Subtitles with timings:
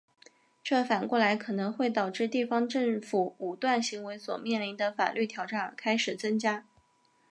[0.63, 6.65] 这反过来可能会导致地方政府武断行为所面临的法律挑战开始增加。